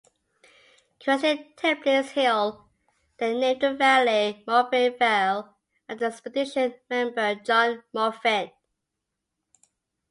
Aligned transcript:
Cresting 0.99 1.53
Tapleys 1.55 2.09
Hill 2.09 2.67
they 3.17 3.37
named 3.39 3.61
the 3.61 3.75
valley 3.75 4.43
Morphett 4.47 4.97
Vale 4.97 5.55
after 5.87 6.05
expedition 6.05 6.73
member 6.89 7.35
John 7.35 7.83
Morphett. 7.93 8.51